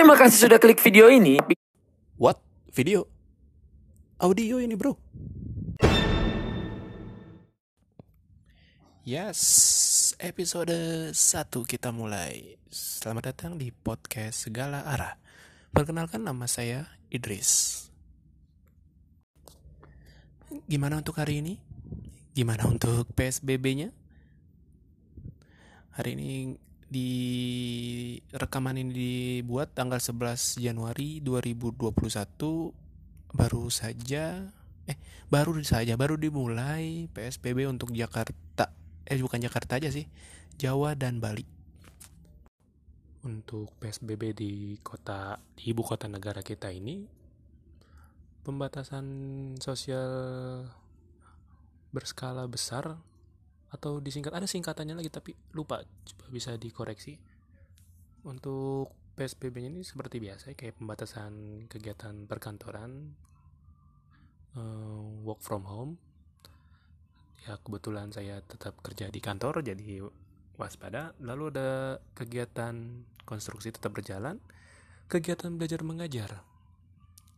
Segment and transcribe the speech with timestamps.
[0.00, 1.36] Terima kasih sudah klik video ini.
[2.16, 2.40] What?
[2.72, 3.04] Video?
[4.16, 4.96] Audio ini bro?
[9.04, 10.72] Yes, episode
[11.12, 11.12] 1
[11.68, 12.56] kita mulai.
[12.72, 15.20] Selamat datang di podcast Segala Arah.
[15.68, 17.84] Perkenalkan nama saya Idris.
[20.64, 21.60] Gimana untuk hari ini?
[22.32, 23.92] Gimana untuk PSBB-nya?
[25.92, 26.56] Hari ini
[26.90, 27.10] di
[28.34, 31.94] rekaman ini dibuat tanggal 11 Januari 2021
[33.30, 34.50] baru saja
[34.90, 34.98] eh
[35.30, 38.74] baru saja baru dimulai PSBB untuk Jakarta.
[39.06, 40.10] Eh bukan Jakarta aja sih
[40.58, 41.46] Jawa dan Bali.
[43.22, 44.52] Untuk PSBB di
[44.82, 47.06] kota di ibu kota negara kita ini
[48.42, 49.06] pembatasan
[49.62, 50.10] sosial
[51.94, 52.98] berskala besar
[53.70, 57.18] atau disingkat ada singkatannya lagi tapi lupa coba bisa dikoreksi.
[58.26, 63.16] Untuk PSBB ini seperti biasa kayak pembatasan kegiatan perkantoran
[64.58, 65.92] uh, work from home.
[67.48, 70.04] Ya kebetulan saya tetap kerja di kantor jadi
[70.60, 71.16] waspada.
[71.22, 74.42] Lalu ada kegiatan konstruksi tetap berjalan
[75.10, 76.30] kegiatan belajar mengajar.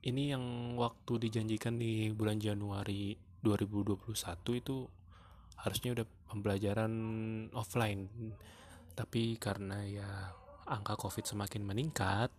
[0.00, 0.44] Ini yang
[0.80, 3.12] waktu dijanjikan di bulan Januari
[3.44, 4.08] 2021
[4.56, 4.88] itu
[5.62, 6.92] harusnya udah pembelajaran
[7.54, 8.06] offline.
[8.94, 10.08] Tapi karena ya
[10.68, 12.30] angka covid semakin meningkat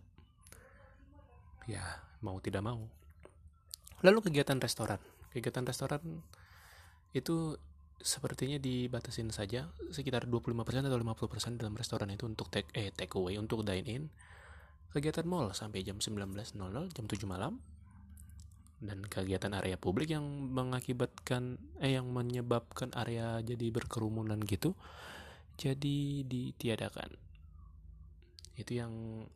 [1.68, 1.84] ya
[2.24, 2.80] mau tidak mau.
[4.00, 5.00] Lalu kegiatan restoran.
[5.30, 6.24] Kegiatan restoran
[7.12, 7.58] itu
[8.00, 13.36] sepertinya dibatasin saja sekitar 25% atau 50% dalam restoran itu untuk take eh take away
[13.36, 14.04] untuk dine in.
[14.90, 16.56] Kegiatan mall sampai jam 19.00
[16.90, 17.62] jam 7 malam
[18.80, 24.72] dan kegiatan area publik yang mengakibatkan eh yang menyebabkan area jadi berkerumunan gitu
[25.60, 27.20] jadi ditiadakan.
[28.56, 28.92] Itu yang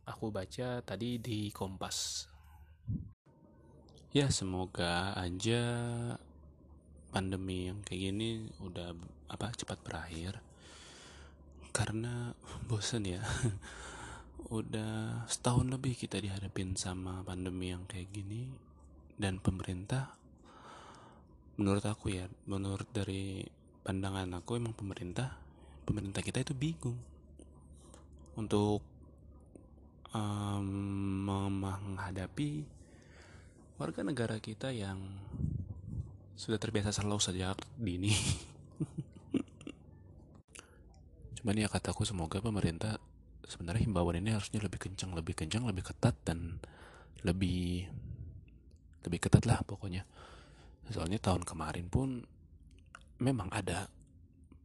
[0.09, 2.25] aku baca tadi di Kompas.
[4.09, 5.61] Ya semoga aja
[7.13, 8.97] pandemi yang kayak gini udah
[9.29, 10.41] apa cepat berakhir.
[11.69, 12.33] Karena
[12.73, 13.21] bosen ya
[14.57, 18.49] udah setahun lebih kita dihadapin sama pandemi yang kayak gini
[19.15, 20.11] dan pemerintah
[21.55, 23.47] menurut aku ya menurut dari
[23.85, 25.39] pandangan aku emang pemerintah
[25.87, 26.99] pemerintah kita itu bingung
[28.35, 28.83] untuk
[30.11, 30.67] um,
[31.55, 32.67] menghadapi
[33.79, 34.99] warga negara kita yang
[36.35, 38.11] sudah terbiasa selalu sejak dini
[41.39, 42.99] cuman ya kataku semoga pemerintah
[43.47, 46.59] sebenarnya himbauan ini harusnya lebih kencang lebih kencang lebih ketat dan
[47.23, 47.87] lebih
[49.05, 50.03] lebih ketat lah pokoknya.
[50.89, 52.21] Soalnya tahun kemarin pun
[53.21, 53.89] memang ada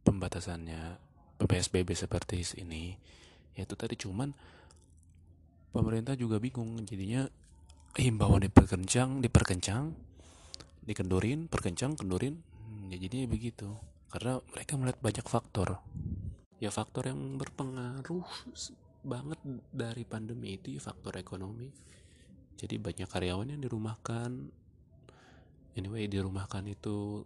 [0.05, 0.97] pembatasannya
[1.41, 2.93] PSBB seperti ini.
[3.57, 4.33] Yaitu tadi cuman
[5.73, 6.81] pemerintah juga bingung.
[6.85, 7.25] Jadinya
[7.97, 9.93] himbauan diperkencang diperkencang
[10.85, 12.41] dikendurin perkencang kendurin.
[12.89, 13.77] Ya jadi begitu.
[14.11, 15.79] Karena mereka melihat banyak faktor.
[16.61, 18.27] Ya faktor yang berpengaruh
[19.01, 19.39] banget
[19.73, 21.73] dari pandemi itu ya faktor ekonomi
[22.61, 24.53] jadi banyak karyawan yang dirumahkan.
[25.73, 27.25] Anyway dirumahkan itu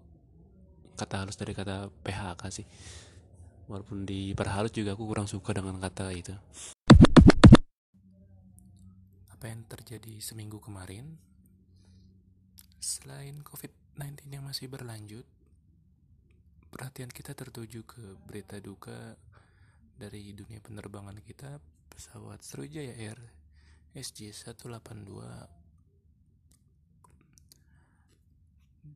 [0.96, 2.64] kata halus dari kata PHK sih.
[3.68, 6.32] Walaupun diperhalus juga aku kurang suka dengan kata itu.
[9.28, 11.20] Apa yang terjadi seminggu kemarin?
[12.80, 15.28] Selain COVID-19 yang masih berlanjut
[16.72, 19.20] perhatian kita tertuju ke berita duka
[20.00, 21.60] dari dunia penerbangan kita
[21.92, 23.45] pesawat Sriwijaya Air
[23.96, 25.24] SJ182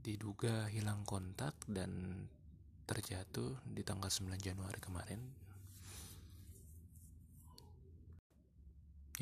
[0.04, 2.28] diduga hilang kontak dan
[2.84, 5.24] terjatuh di tanggal 9 Januari kemarin.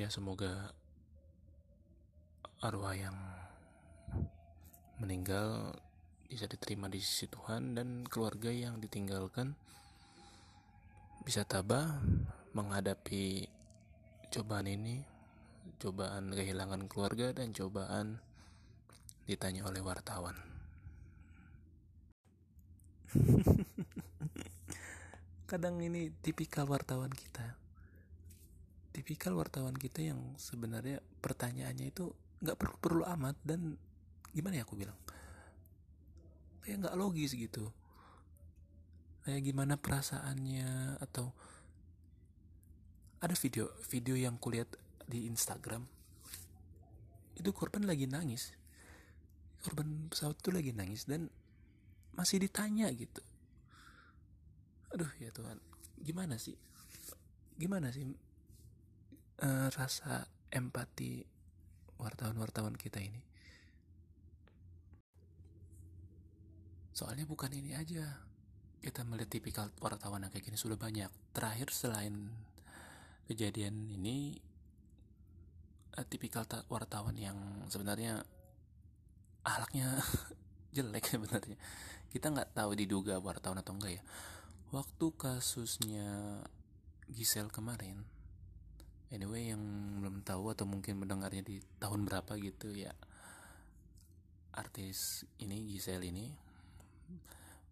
[0.02, 0.74] Ya semoga
[2.58, 3.18] arwah yang
[4.98, 5.78] meninggal
[6.26, 9.54] bisa diterima di sisi Tuhan dan keluarga yang ditinggalkan
[11.22, 12.02] bisa tabah
[12.58, 13.46] menghadapi
[14.34, 15.17] cobaan ini
[15.78, 18.18] cobaan kehilangan keluarga dan cobaan
[19.30, 20.36] ditanya oleh wartawan.
[25.50, 27.56] Kadang ini tipikal wartawan kita.
[28.92, 32.12] Tipikal wartawan kita yang sebenarnya pertanyaannya itu
[32.42, 33.78] nggak perlu perlu amat dan
[34.34, 34.98] gimana ya aku bilang
[36.62, 37.74] kayak nggak logis gitu
[39.26, 41.34] kayak gimana perasaannya atau
[43.18, 44.70] ada video video yang kulihat
[45.08, 45.88] di Instagram
[47.38, 48.52] itu korban lagi nangis.
[49.62, 51.30] Korban pesawat itu lagi nangis dan
[52.18, 53.22] masih ditanya gitu.
[54.94, 55.62] Aduh ya Tuhan
[56.02, 56.58] gimana sih?
[57.58, 58.06] Gimana sih
[59.42, 61.26] uh, rasa empati
[61.98, 63.22] wartawan-wartawan kita ini?
[66.94, 68.26] Soalnya bukan ini aja.
[68.78, 71.10] Kita melihat tipikal wartawan yang kayak gini sudah banyak.
[71.34, 72.34] Terakhir selain
[73.30, 74.38] kejadian ini
[76.06, 77.38] tipikal wartawan yang
[77.72, 78.22] sebenarnya
[79.42, 79.98] ahlaknya
[80.76, 81.58] jelek sebenarnya.
[82.14, 84.04] Kita nggak tahu diduga wartawan atau enggak ya.
[84.70, 86.44] Waktu kasusnya
[87.08, 88.04] Gisel kemarin
[89.08, 89.64] anyway yang
[90.04, 92.92] belum tahu atau mungkin mendengarnya di tahun berapa gitu ya
[94.52, 96.28] artis ini Gisel ini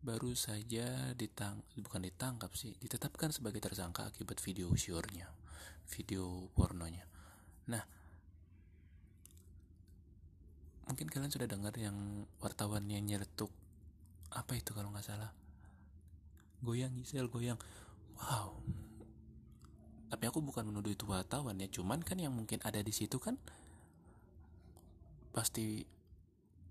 [0.05, 5.25] baru saja ditang bukan ditangkap sih ditetapkan sebagai tersangka akibat video syurnya
[5.89, 7.05] video pornonya.
[7.69, 7.81] Nah
[10.85, 13.49] mungkin kalian sudah dengar yang wartawan yang nyeletuk
[14.29, 15.31] apa itu kalau nggak salah?
[16.61, 17.57] Goyang Gisel goyang.
[18.17, 18.61] Wow.
[20.09, 23.35] Tapi aku bukan menuduh itu wartawan ya cuman kan yang mungkin ada di situ kan
[25.35, 25.83] pasti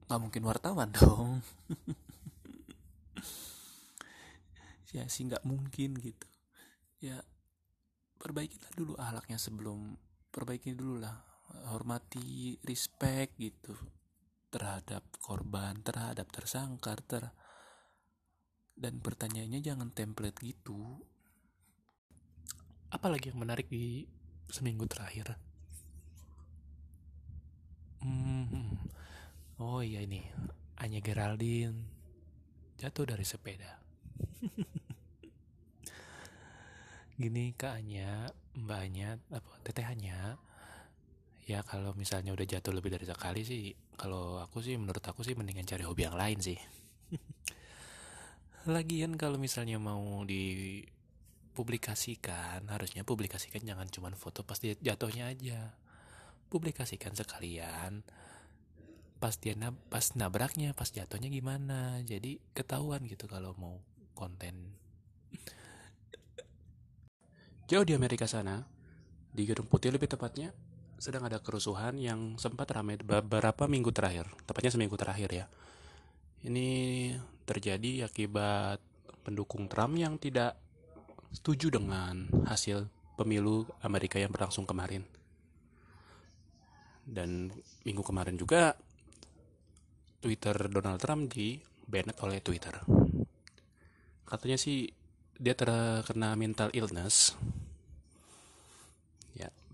[0.09, 1.43] nggak mungkin wartawan dong.
[4.95, 6.29] Ya sih nggak mungkin gitu.
[7.03, 7.19] Ya
[8.23, 9.99] perbaikilah dulu ahlaknya sebelum
[10.31, 11.35] perbaiki dulu lah
[11.75, 13.75] hormati respect gitu
[14.55, 17.35] terhadap korban terhadap tersangka ter
[18.79, 21.03] dan pertanyaannya jangan template gitu.
[22.95, 24.07] Apalagi yang menarik di
[24.47, 25.35] seminggu terakhir?
[28.07, 28.79] Hmm,
[29.59, 30.23] oh iya ini
[30.79, 31.83] Anya Geraldine
[32.79, 33.83] jatuh dari sepeda.
[37.19, 40.39] Gini kak Anya mbaknya apa tetehnya
[41.45, 45.35] ya kalau misalnya udah jatuh lebih dari sekali sih kalau aku sih menurut aku sih
[45.39, 46.59] mendingan cari hobi yang lain sih.
[48.75, 55.75] Lagian kalau misalnya mau dipublikasikan harusnya publikasikan jangan cuma foto pas dia jatuhnya aja.
[56.49, 58.03] Publikasikan sekalian
[59.23, 62.03] pas dia nab pas nabraknya pas jatuhnya gimana.
[62.05, 63.81] Jadi ketahuan gitu kalau mau
[64.13, 64.77] konten.
[67.65, 68.69] Jauh di Amerika sana,
[69.33, 70.53] di Gedung Putih lebih tepatnya,
[70.99, 75.47] sedang ada kerusuhan yang sempat ramai beberapa minggu terakhir, tepatnya seminggu terakhir ya.
[76.45, 76.69] Ini
[77.49, 78.81] terjadi akibat
[79.25, 80.57] pendukung Trump yang tidak
[81.33, 82.87] setuju dengan hasil
[83.17, 85.03] pemilu Amerika yang berlangsung kemarin.
[87.05, 87.53] Dan
[87.85, 88.77] minggu kemarin juga
[90.25, 92.81] Twitter Donald Trump di banned oleh Twitter.
[94.25, 94.89] Katanya sih
[95.37, 97.37] dia terkena mental illness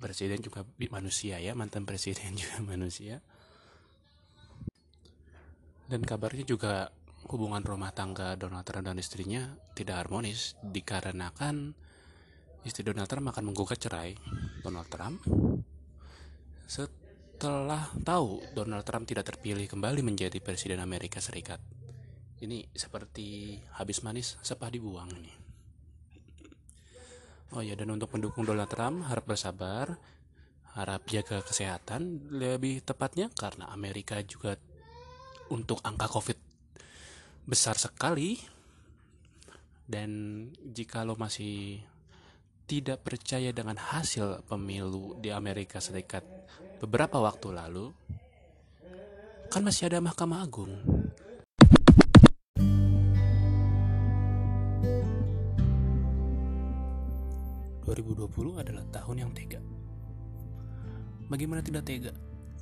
[0.00, 3.20] presiden juga manusia ya mantan presiden juga manusia.
[5.90, 6.88] Dan kabarnya juga
[7.28, 11.76] hubungan rumah tangga Donald Trump dan istrinya tidak harmonis dikarenakan
[12.64, 14.16] istri Donald Trump akan menggugat cerai
[14.64, 15.20] Donald Trump.
[16.64, 21.58] Setelah tahu Donald Trump tidak terpilih kembali menjadi presiden Amerika Serikat
[22.40, 25.39] ini seperti habis manis sepah dibuang ini
[27.50, 29.98] Oh ya, dan untuk pendukung Donald Trump harap bersabar,
[30.78, 34.54] harap jaga kesehatan lebih tepatnya karena Amerika juga
[35.50, 36.38] untuk angka COVID
[37.50, 38.38] besar sekali.
[39.90, 41.82] Dan jika lo masih
[42.70, 46.22] tidak percaya dengan hasil pemilu di Amerika Serikat
[46.78, 47.90] beberapa waktu lalu,
[49.50, 50.99] kan masih ada Mahkamah Agung
[58.28, 59.64] 2020 adalah tahun yang tega.
[61.32, 62.12] Bagaimana tidak tega?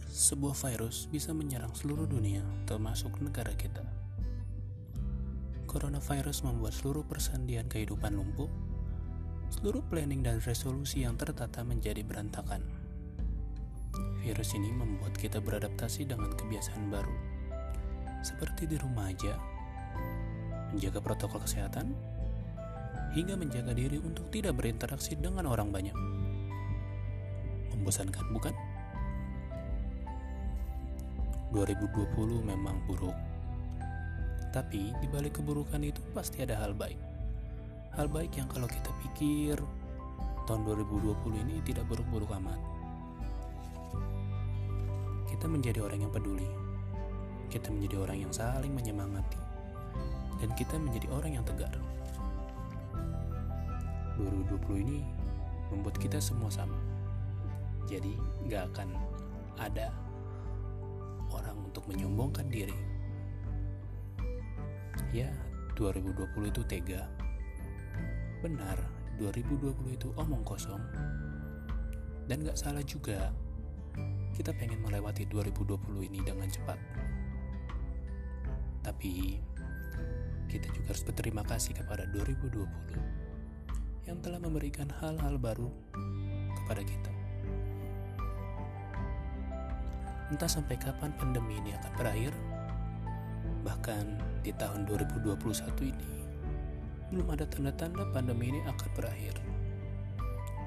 [0.06, 3.82] Sebuah virus bisa menyerang seluruh dunia, termasuk negara kita.
[5.66, 8.46] Coronavirus membuat seluruh persandian kehidupan lumpuh,
[9.50, 12.62] seluruh planning dan resolusi yang tertata menjadi berantakan.
[14.22, 17.16] Virus ini membuat kita beradaptasi dengan kebiasaan baru,
[18.22, 19.36] seperti di rumah aja,
[20.72, 21.92] menjaga protokol kesehatan,
[23.16, 25.96] hingga menjaga diri untuk tidak berinteraksi dengan orang banyak.
[27.72, 28.52] Membosankan, bukan?
[31.52, 33.16] 2020 memang buruk.
[34.52, 37.00] Tapi di balik keburukan itu pasti ada hal baik.
[37.96, 39.56] Hal baik yang kalau kita pikir
[40.44, 42.60] tahun 2020 ini tidak buruk-buruk amat.
[45.28, 46.48] Kita menjadi orang yang peduli.
[47.48, 49.40] Kita menjadi orang yang saling menyemangati.
[50.40, 51.72] Dan kita menjadi orang yang tegar.
[54.18, 54.98] 2020 ini
[55.70, 56.74] membuat kita semua sama.
[57.86, 58.18] Jadi
[58.50, 58.88] gak akan
[59.56, 59.94] ada
[61.30, 62.76] orang untuk menyombongkan diri.
[65.14, 65.30] Ya,
[65.78, 67.06] 2020 itu tega.
[68.42, 68.76] Benar,
[69.16, 70.82] 2020 itu omong kosong.
[72.28, 73.32] Dan gak salah juga
[74.36, 76.78] kita pengen melewati 2020 ini dengan cepat.
[78.84, 79.40] Tapi
[80.48, 83.17] kita juga harus berterima kasih kepada 2020
[84.08, 85.68] yang telah memberikan hal-hal baru
[86.64, 87.12] kepada kita.
[90.32, 92.32] Entah sampai kapan pandemi ini akan berakhir,
[93.68, 96.10] bahkan di tahun 2021 ini
[97.08, 99.36] belum ada tanda-tanda pandemi ini akan berakhir.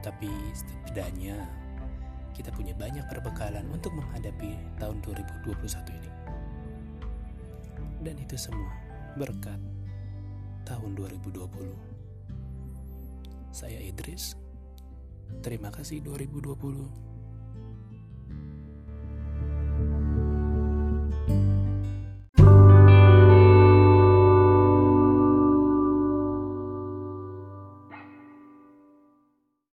[0.01, 1.37] Tapi setidaknya
[2.33, 6.11] kita punya banyak perbekalan untuk menghadapi tahun 2021 ini.
[8.01, 8.73] Dan itu semua
[9.13, 9.61] berkat
[10.65, 12.00] tahun 2020.
[13.51, 14.39] Saya Idris.
[15.43, 17.10] Terima kasih 2020.